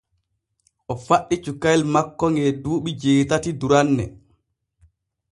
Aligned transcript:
O 0.91 0.93
faɗɗi 1.05 1.35
cukayel 1.43 1.81
makko 1.93 2.25
ŋe 2.35 2.43
duuɓi 2.63 2.91
jeetati 3.01 3.49
duranne. 3.59 4.05